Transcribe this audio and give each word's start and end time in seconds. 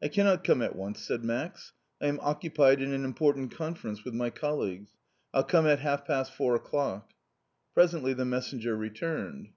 "I 0.00 0.06
cannot 0.06 0.44
come 0.44 0.62
at 0.62 0.76
once!" 0.76 1.00
said 1.02 1.24
Max, 1.24 1.72
"I 2.00 2.06
am 2.06 2.20
occupied 2.22 2.80
in 2.80 2.92
an 2.92 3.04
important 3.04 3.50
conference 3.52 4.04
with 4.04 4.14
my 4.14 4.30
colleagues. 4.30 4.92
I'll 5.34 5.42
come 5.42 5.66
at 5.66 5.80
half 5.80 6.04
past 6.06 6.32
four 6.32 6.54
o'clock." 6.54 7.10
Presently 7.74 8.12
the 8.12 8.24
messenger 8.24 8.76
returned. 8.76 9.48